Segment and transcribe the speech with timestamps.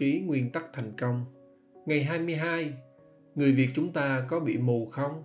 [0.00, 1.24] ký nguyên tắc thành công.
[1.86, 2.72] Ngày 22,
[3.34, 5.22] người Việt chúng ta có bị mù không?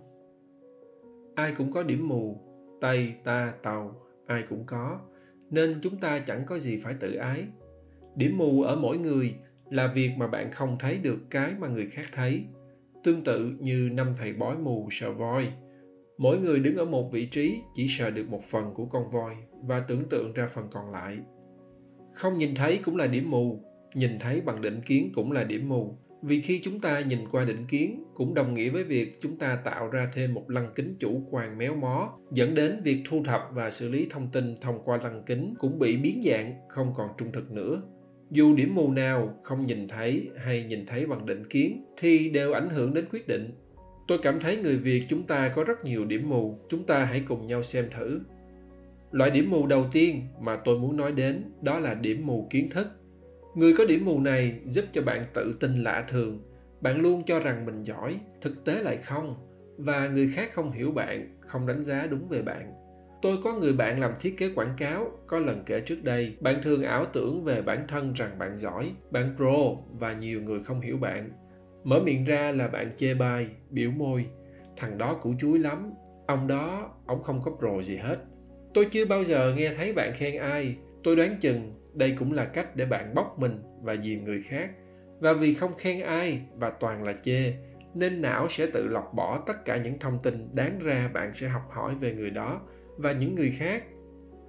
[1.34, 2.40] Ai cũng có điểm mù,
[2.80, 3.96] tay ta, Tàu,
[4.26, 5.00] ai cũng có,
[5.50, 7.46] nên chúng ta chẳng có gì phải tự ái.
[8.16, 9.34] Điểm mù ở mỗi người
[9.70, 12.44] là việc mà bạn không thấy được cái mà người khác thấy.
[13.04, 15.52] Tương tự như năm thầy bói mù sợ voi.
[16.18, 19.34] Mỗi người đứng ở một vị trí chỉ sợ được một phần của con voi
[19.62, 21.18] và tưởng tượng ra phần còn lại
[22.16, 23.60] không nhìn thấy cũng là điểm mù
[23.96, 25.96] nhìn thấy bằng định kiến cũng là điểm mù.
[26.22, 29.58] Vì khi chúng ta nhìn qua định kiến, cũng đồng nghĩa với việc chúng ta
[29.64, 33.40] tạo ra thêm một lăng kính chủ quan méo mó, dẫn đến việc thu thập
[33.52, 37.08] và xử lý thông tin thông qua lăng kính cũng bị biến dạng, không còn
[37.18, 37.82] trung thực nữa.
[38.30, 42.52] Dù điểm mù nào, không nhìn thấy hay nhìn thấy bằng định kiến thì đều
[42.52, 43.50] ảnh hưởng đến quyết định.
[44.08, 47.20] Tôi cảm thấy người việt chúng ta có rất nhiều điểm mù, chúng ta hãy
[47.20, 48.20] cùng nhau xem thử.
[49.10, 52.70] Loại điểm mù đầu tiên mà tôi muốn nói đến đó là điểm mù kiến
[52.70, 52.86] thức
[53.56, 56.42] người có điểm mù này giúp cho bạn tự tin lạ thường.
[56.80, 59.34] Bạn luôn cho rằng mình giỏi, thực tế lại không,
[59.78, 62.72] và người khác không hiểu bạn, không đánh giá đúng về bạn.
[63.22, 66.60] Tôi có người bạn làm thiết kế quảng cáo, có lần kể trước đây, bạn
[66.62, 70.80] thường ảo tưởng về bản thân rằng bạn giỏi, bạn pro và nhiều người không
[70.80, 71.30] hiểu bạn.
[71.84, 74.26] Mở miệng ra là bạn chê bai, biểu môi.
[74.76, 75.92] Thằng đó củ chuối lắm,
[76.26, 78.16] ông đó, ông không có pro gì hết.
[78.74, 82.44] Tôi chưa bao giờ nghe thấy bạn khen ai, tôi đoán chừng đây cũng là
[82.44, 84.70] cách để bạn bóc mình và dìm người khác.
[85.20, 87.52] Và vì không khen ai và toàn là chê,
[87.94, 91.48] nên não sẽ tự lọc bỏ tất cả những thông tin đáng ra bạn sẽ
[91.48, 92.60] học hỏi về người đó
[92.96, 93.82] và những người khác.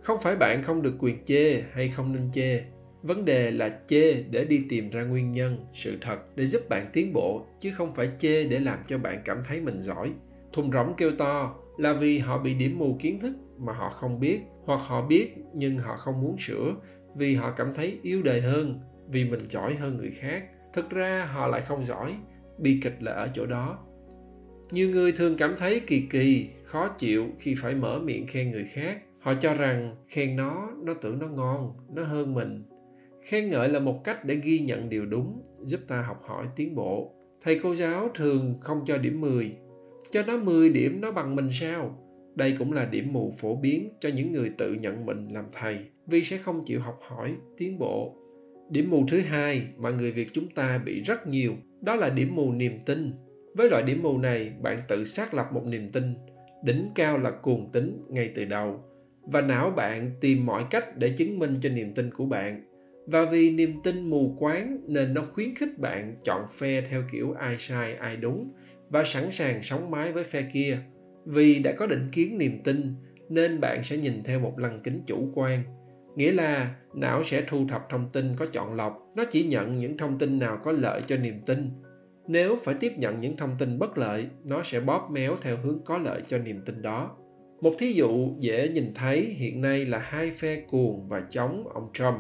[0.01, 2.61] Không phải bạn không được quyền chê hay không nên chê.
[3.01, 6.85] Vấn đề là chê để đi tìm ra nguyên nhân, sự thật để giúp bạn
[6.93, 10.11] tiến bộ, chứ không phải chê để làm cho bạn cảm thấy mình giỏi.
[10.53, 14.19] Thùng rỗng kêu to là vì họ bị điểm mù kiến thức mà họ không
[14.19, 16.75] biết, hoặc họ biết nhưng họ không muốn sửa
[17.17, 20.43] vì họ cảm thấy yêu đời hơn, vì mình giỏi hơn người khác.
[20.73, 22.15] Thực ra, họ lại không giỏi,
[22.57, 23.79] bi kịch là ở chỗ đó.
[24.71, 28.65] Nhiều người thường cảm thấy kỳ kỳ, khó chịu khi phải mở miệng khen người
[28.65, 29.01] khác.
[29.19, 32.63] Họ cho rằng khen nó nó tưởng nó ngon, nó hơn mình.
[33.21, 36.75] Khen ngợi là một cách để ghi nhận điều đúng, giúp ta học hỏi tiến
[36.75, 37.13] bộ.
[37.43, 39.51] Thầy cô giáo thường không cho điểm 10
[40.09, 42.03] cho nó 10 điểm nó bằng mình sao?
[42.35, 45.77] Đây cũng là điểm mù phổ biến cho những người tự nhận mình làm thầy
[46.07, 48.15] vì sẽ không chịu học hỏi tiến bộ.
[48.69, 52.35] Điểm mù thứ hai mà người việt chúng ta bị rất nhiều, đó là điểm
[52.35, 53.11] mù niềm tin.
[53.55, 56.13] Với loại điểm mù này, bạn tự xác lập một niềm tin,
[56.63, 58.83] đỉnh cao là cuồng tính ngay từ đầu.
[59.21, 62.63] Và não bạn tìm mọi cách để chứng minh cho niềm tin của bạn.
[63.05, 67.33] Và vì niềm tin mù quáng nên nó khuyến khích bạn chọn phe theo kiểu
[67.33, 68.47] ai sai, ai đúng
[68.89, 70.77] và sẵn sàng sống mái với phe kia.
[71.25, 72.93] Vì đã có định kiến niềm tin,
[73.29, 75.63] nên bạn sẽ nhìn theo một lăng kính chủ quan
[76.17, 79.97] nghĩa là não sẽ thu thập thông tin có chọn lọc, nó chỉ nhận những
[79.97, 81.69] thông tin nào có lợi cho niềm tin.
[82.27, 85.79] Nếu phải tiếp nhận những thông tin bất lợi, nó sẽ bóp méo theo hướng
[85.85, 87.15] có lợi cho niềm tin đó.
[87.61, 91.89] Một thí dụ dễ nhìn thấy hiện nay là hai phe cuồng và chống ông
[91.93, 92.15] trump.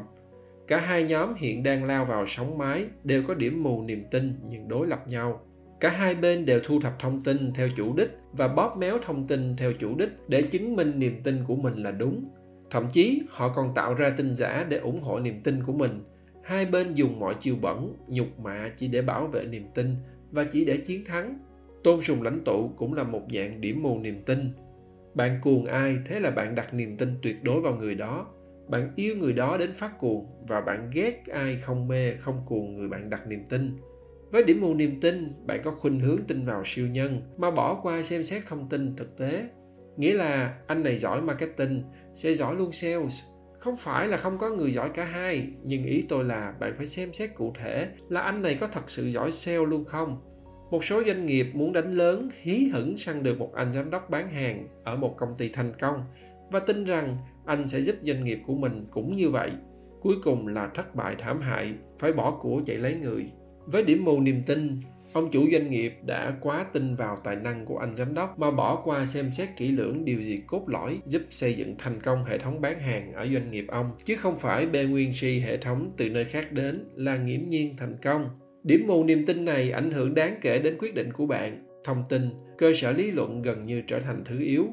[0.67, 4.33] Cả hai nhóm hiện đang lao vào sóng mái đều có điểm mù niềm tin
[4.49, 5.41] nhưng đối lập nhau.
[5.79, 9.27] Cả hai bên đều thu thập thông tin theo chủ đích và bóp méo thông
[9.27, 12.25] tin theo chủ đích để chứng minh niềm tin của mình là đúng
[12.69, 16.03] thậm chí họ còn tạo ra tin giả để ủng hộ niềm tin của mình.
[16.43, 19.95] Hai bên dùng mọi chiêu bẩn nhục mạ chỉ để bảo vệ niềm tin
[20.31, 21.39] và chỉ để chiến thắng.
[21.83, 24.51] Tôn sùng lãnh tụ cũng là một dạng điểm mù niềm tin.
[25.13, 28.27] Bạn cuồng ai thế là bạn đặt niềm tin tuyệt đối vào người đó.
[28.67, 32.77] Bạn yêu người đó đến phát cuồng và bạn ghét ai không mê không cuồng
[32.77, 33.77] người bạn đặt niềm tin.
[34.31, 37.79] Với điểm mù niềm tin, bạn có khuynh hướng tin vào siêu nhân mà bỏ
[37.83, 39.47] qua xem xét thông tin thực tế.
[39.97, 43.21] Nghĩa là anh này giỏi marketing, sẽ giỏi luôn sales.
[43.59, 46.85] Không phải là không có người giỏi cả hai, nhưng ý tôi là bạn phải
[46.85, 50.21] xem xét cụ thể là anh này có thật sự giỏi sale luôn không.
[50.71, 54.09] Một số doanh nghiệp muốn đánh lớn hí hửng săn được một anh giám đốc
[54.09, 56.03] bán hàng ở một công ty thành công
[56.51, 59.51] và tin rằng anh sẽ giúp doanh nghiệp của mình cũng như vậy.
[60.01, 63.25] Cuối cùng là thất bại thảm hại, phải bỏ của chạy lấy người
[63.65, 64.79] với điểm mù niềm tin,
[65.17, 68.51] ông chủ doanh nghiệp đã quá tin vào tài năng của anh giám đốc mà
[68.51, 72.25] bỏ qua xem xét kỹ lưỡng điều gì cốt lõi giúp xây dựng thành công
[72.25, 75.57] hệ thống bán hàng ở doanh nghiệp ông, chứ không phải bê nguyên si hệ
[75.57, 78.29] thống từ nơi khác đến là nghiễm nhiên thành công.
[78.63, 81.63] Điểm mù niềm tin này ảnh hưởng đáng kể đến quyết định của bạn.
[81.83, 84.67] Thông tin, cơ sở lý luận gần như trở thành thứ yếu.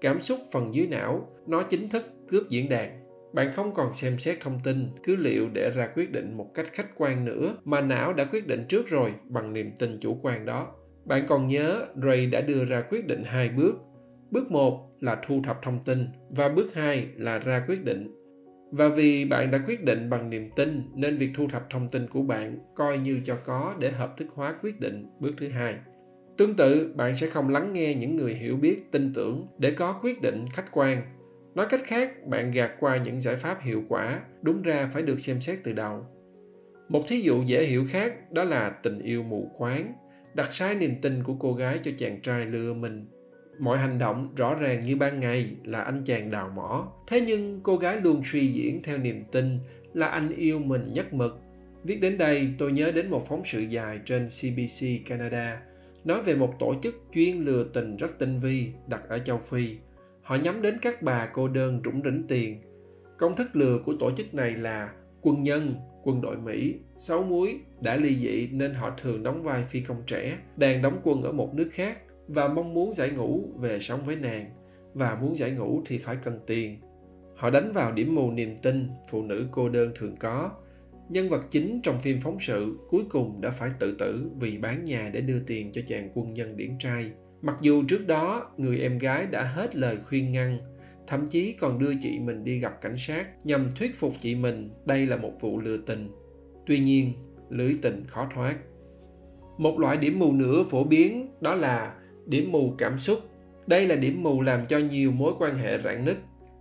[0.00, 3.00] Cảm xúc phần dưới não, nó chính thức cướp diễn đàn
[3.32, 6.66] bạn không còn xem xét thông tin, cứ liệu để ra quyết định một cách
[6.72, 10.44] khách quan nữa mà não đã quyết định trước rồi bằng niềm tin chủ quan
[10.44, 10.74] đó.
[11.04, 13.74] Bạn còn nhớ ray đã đưa ra quyết định hai bước.
[14.30, 18.16] Bước một là thu thập thông tin và bước hai là ra quyết định.
[18.72, 22.08] Và vì bạn đã quyết định bằng niềm tin nên việc thu thập thông tin
[22.08, 25.74] của bạn coi như cho có để hợp thức hóa quyết định bước thứ hai.
[26.36, 29.92] Tương tự, bạn sẽ không lắng nghe những người hiểu biết, tin tưởng để có
[30.02, 31.02] quyết định khách quan
[31.54, 35.20] nói cách khác, bạn gạt qua những giải pháp hiệu quả, đúng ra phải được
[35.20, 36.06] xem xét từ đầu.
[36.88, 39.92] Một thí dụ dễ hiểu khác, đó là tình yêu mù quáng
[40.34, 43.06] đặt sai niềm tin của cô gái cho chàng trai lừa mình.
[43.58, 46.92] Mọi hành động rõ ràng như ban ngày là anh chàng đào mỏ.
[47.06, 49.58] Thế nhưng cô gái luôn suy diễn theo niềm tin
[49.94, 51.40] là anh yêu mình nhất mực.
[51.84, 55.60] Viết đến đây, tôi nhớ đến một phóng sự dài trên cbc canada,
[56.04, 59.76] nói về một tổ chức chuyên lừa tình rất tinh vi, đặt ở châu phi
[60.22, 62.60] họ nhắm đến các bà cô đơn rủng rỉnh tiền.
[63.18, 67.60] Công thức lừa của tổ chức này là quân nhân, quân đội mỹ, sáu muối
[67.80, 71.32] đã ly dị nên họ thường đóng vai phi công trẻ, đang đóng quân ở
[71.32, 74.50] một nước khác và mong muốn giải ngũ về sống với nàng.
[74.94, 76.80] Và muốn giải ngũ thì phải cần tiền.
[77.36, 80.50] Họ đánh vào điểm mù niềm tin phụ nữ cô đơn thường có.
[81.08, 84.84] Nhân vật chính trong phim phóng sự cuối cùng đã phải tự tử vì bán
[84.84, 87.10] nhà để đưa tiền cho chàng quân nhân điển trai
[87.42, 90.58] mặc dù trước đó người em gái đã hết lời khuyên ngăn,
[91.06, 94.70] thậm chí còn đưa chị mình đi gặp cảnh sát nhằm thuyết phục chị mình
[94.84, 96.10] đây là một vụ lừa tình.
[96.66, 97.12] Tuy nhiên
[97.50, 98.56] lưới tình khó thoát.
[99.58, 101.94] Một loại điểm mù nữa phổ biến đó là
[102.26, 103.18] điểm mù cảm xúc.
[103.66, 106.16] Đây là điểm mù làm cho nhiều mối quan hệ rạn nứt.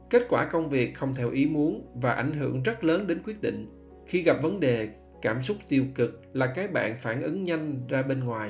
[0.09, 3.41] Kết quả công việc không theo ý muốn và ảnh hưởng rất lớn đến quyết
[3.41, 3.67] định.
[4.07, 4.89] Khi gặp vấn đề,
[5.21, 8.49] cảm xúc tiêu cực là cái bạn phản ứng nhanh ra bên ngoài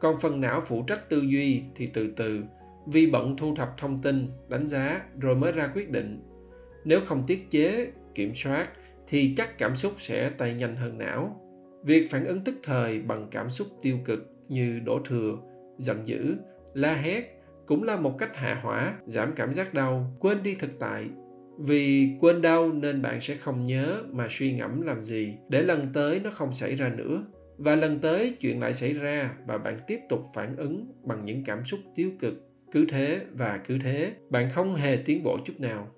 [0.00, 2.42] còn phần não phụ trách tư duy thì từ từ,
[2.86, 6.20] vì bận thu thập thông tin, đánh giá rồi mới ra quyết định.
[6.84, 8.68] Nếu không tiết chế, kiểm soát
[9.06, 11.40] thì chắc cảm xúc sẽ tay nhanh hơn não.
[11.84, 15.36] Việc phản ứng tức thời bằng cảm xúc tiêu cực như đổ thừa,
[15.78, 16.36] giận dữ,
[16.74, 20.78] la hét cũng là một cách hạ hỏa, giảm cảm giác đau, quên đi thực
[20.78, 21.06] tại.
[21.58, 25.86] Vì quên đau nên bạn sẽ không nhớ mà suy ngẫm làm gì để lần
[25.92, 27.24] tới nó không xảy ra nữa
[27.58, 31.44] và lần tới chuyện lại xảy ra và bạn tiếp tục phản ứng bằng những
[31.44, 32.34] cảm xúc tiêu cực.
[32.72, 35.88] Cứ thế và cứ thế, bạn không hề tiến bộ chút nào.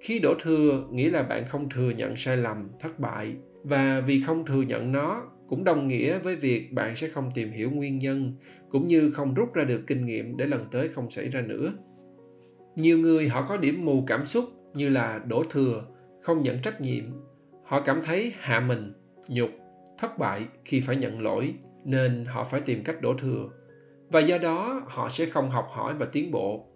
[0.00, 3.34] Khi đổ thừa, nghĩa là bạn không thừa nhận sai lầm, thất bại.
[3.62, 7.50] Và vì không thừa nhận nó, cũng đồng nghĩa với việc bạn sẽ không tìm
[7.50, 8.32] hiểu nguyên nhân,
[8.70, 11.72] cũng như không rút ra được kinh nghiệm để lần tới không xảy ra nữa.
[12.76, 14.44] Nhiều người họ có điểm mù cảm xúc
[14.74, 15.84] như là đổ thừa,
[16.22, 17.04] không nhận trách nhiệm.
[17.64, 18.92] Họ cảm thấy hạ mình,
[19.28, 19.50] nhục
[19.98, 21.54] thất bại khi phải nhận lỗi
[21.84, 23.48] nên họ phải tìm cách đổ thừa.
[24.10, 26.66] Và do đó, họ sẽ không học hỏi và tiến bộ.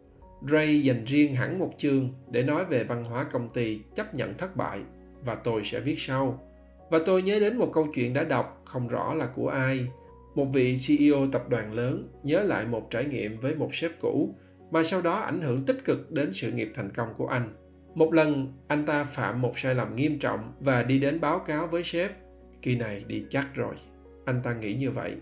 [0.50, 4.34] Ray dành riêng hẳn một chương để nói về văn hóa công ty chấp nhận
[4.38, 4.80] thất bại
[5.24, 6.40] và tôi sẽ viết sau.
[6.90, 9.86] Và tôi nhớ đến một câu chuyện đã đọc không rõ là của ai.
[10.34, 14.34] Một vị ceo tập đoàn lớn nhớ lại một trải nghiệm với một sếp cũ
[14.70, 17.54] mà sau đó ảnh hưởng tích cực đến sự nghiệp thành công của anh.
[17.94, 21.66] Một lần, anh ta phạm một sai lầm nghiêm trọng và đi đến báo cáo
[21.66, 22.10] với sếp
[22.62, 23.74] kỳ này đi chắc rồi.
[24.24, 25.16] Anh ta nghĩ như vậy.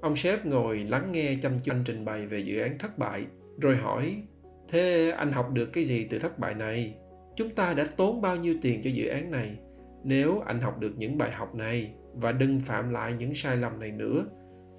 [0.00, 3.26] Ông sếp ngồi lắng nghe chăm chú anh trình bày về dự án thất bại,
[3.60, 4.22] rồi hỏi,
[4.68, 6.94] thế anh học được cái gì từ thất bại này?
[7.36, 9.58] Chúng ta đã tốn bao nhiêu tiền cho dự án này?
[10.04, 13.80] Nếu anh học được những bài học này và đừng phạm lại những sai lầm
[13.80, 14.26] này nữa,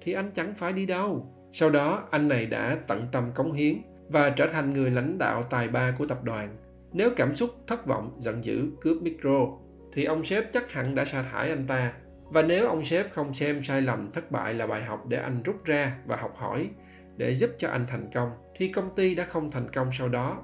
[0.00, 1.30] thì anh chẳng phải đi đâu.
[1.52, 3.74] Sau đó, anh này đã tận tâm cống hiến
[4.08, 6.56] và trở thành người lãnh đạo tài ba của tập đoàn.
[6.92, 9.58] Nếu cảm xúc, thất vọng giận dữ, cướp micro
[9.94, 11.92] thì ông sếp chắc hẳn đã sa thải anh ta.
[12.24, 15.42] Và nếu ông sếp không xem sai lầm thất bại là bài học để anh
[15.42, 16.70] rút ra và học hỏi,
[17.16, 20.42] để giúp cho anh thành công, thì công ty đã không thành công sau đó.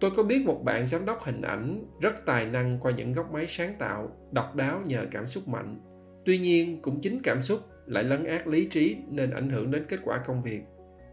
[0.00, 3.32] Tôi có biết một bạn giám đốc hình ảnh rất tài năng qua những góc
[3.32, 5.80] máy sáng tạo, độc đáo nhờ cảm xúc mạnh.
[6.24, 9.84] Tuy nhiên, cũng chính cảm xúc lại lấn át lý trí nên ảnh hưởng đến
[9.88, 10.60] kết quả công việc.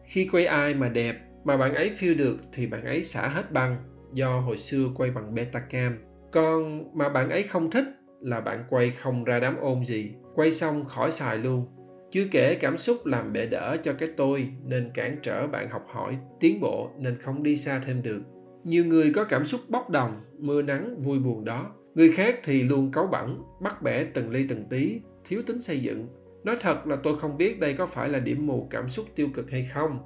[0.06, 3.52] Khi quay ai mà đẹp, mà bạn ấy phiêu được thì bạn ấy xả hết
[3.52, 3.78] băng
[4.14, 5.98] do hồi xưa quay bằng betacam
[6.32, 7.86] còn mà bạn ấy không thích
[8.22, 10.12] là bạn quay không ra đám ôm gì.
[10.36, 11.66] Quay xong khỏi xài luôn.
[12.12, 15.86] Chưa kể cảm xúc làm bệ đỡ cho cái tôi nên cản trở bạn học
[15.88, 18.22] hỏi, tiến bộ nên không đi xa thêm được.
[18.64, 21.72] Nhiều người có cảm xúc bốc đồng, mưa nắng, vui buồn đó.
[21.96, 25.80] Người khác thì luôn cáu bẩn, bắt bẻ từng ly từng tí, thiếu tính xây
[25.80, 26.08] dựng.
[26.44, 29.28] Nói thật là tôi không biết đây có phải là điểm mù cảm xúc tiêu
[29.34, 30.00] cực hay không.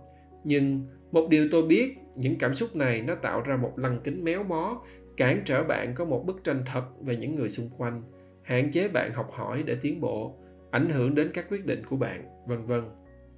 [0.44, 4.24] Nhưng một điều tôi biết, những cảm xúc này nó tạo ra một lăng kính
[4.24, 4.82] méo mó
[5.18, 8.04] cản trở bạn có một bức tranh thật về những người xung quanh,
[8.44, 10.36] hạn chế bạn học hỏi để tiến bộ,
[10.72, 12.82] ảnh hưởng đến các quyết định của bạn, vân vân.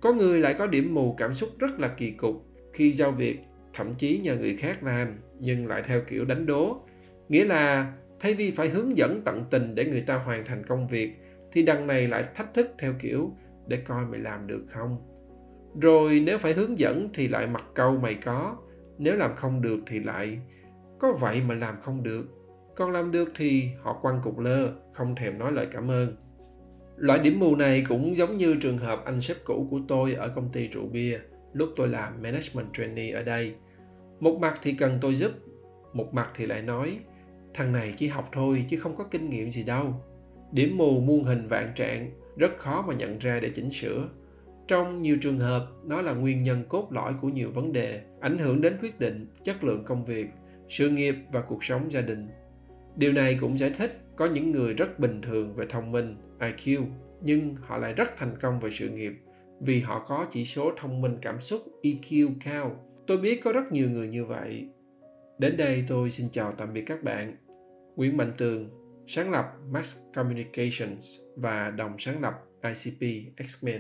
[0.02, 3.40] Có người lại có điểm mù cảm xúc rất là kỳ cục khi giao việc,
[3.74, 6.82] thậm chí nhờ người khác làm, nhưng lại theo kiểu đánh đố.
[7.30, 10.88] Nghĩa là thay vì phải hướng dẫn tận tình để người ta hoàn thành công
[10.88, 11.14] việc,
[11.52, 13.32] thì đằng này lại thách thức theo kiểu
[13.68, 14.98] để coi mày làm được không?
[15.82, 18.58] Rồi nếu phải hướng dẫn thì lại mặc câu mày có,
[18.98, 20.40] nếu làm không được thì lại
[21.00, 22.26] có vậy mà làm không được.
[22.76, 26.16] Còn làm được thì họ quăng cục lơ, không thèm nói lời cảm ơn.
[26.98, 30.28] Loại điểm mù này cũng giống như trường hợp anh sếp cũ của tôi ở
[30.30, 31.20] công ty rượu bia.
[31.54, 33.56] Lúc tôi làm management trainee ở đây,
[34.20, 35.32] một mặt thì cần tôi giúp,
[35.94, 37.00] một mặt thì lại nói,
[37.54, 39.94] thằng này chỉ học thôi, chứ không có kinh nghiệm gì đâu.
[40.52, 44.10] Điểm mù muôn hình vạn trạng, rất khó mà nhận ra để chỉnh sửa.
[44.68, 48.38] Trong nhiều trường hợp, nó là nguyên nhân cốt lõi của nhiều vấn đề, ảnh
[48.38, 50.28] hưởng đến quyết định, chất lượng công việc
[50.70, 52.28] sự nghiệp và cuộc sống gia đình.
[52.96, 56.86] Điều này cũng giải thích có những người rất bình thường về thông minh iq
[57.22, 59.14] nhưng họ lại rất thành công về sự nghiệp
[59.60, 62.84] vì họ có chỉ số thông minh cảm xúc eq cao.
[63.08, 64.68] Tôi biết có rất nhiều người như vậy.
[65.40, 67.36] Đến đây tôi xin chào tạm biệt các bạn.
[67.96, 68.70] Nguyễn mạnh tường,
[69.08, 72.34] sáng lập max communications và đồng sáng lập
[72.64, 73.02] icp
[73.38, 73.80] x-men.